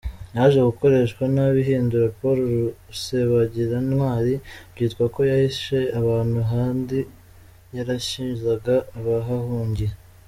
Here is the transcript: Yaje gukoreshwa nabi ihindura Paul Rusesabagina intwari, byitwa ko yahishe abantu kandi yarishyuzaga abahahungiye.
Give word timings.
Yaje 0.35 0.59
gukoreshwa 0.69 1.23
nabi 1.35 1.57
ihindura 1.63 2.05
Paul 2.19 2.39
Rusesabagina 2.87 3.75
intwari, 3.83 4.33
byitwa 4.73 5.03
ko 5.13 5.19
yahishe 5.31 5.79
abantu 5.99 6.37
kandi 6.51 6.97
yarishyuzaga 7.75 8.75
abahahungiye. 8.97 9.93